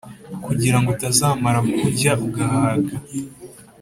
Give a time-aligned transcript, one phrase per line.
[0.45, 2.93] kugira ngo utazamara kurya ugahaga,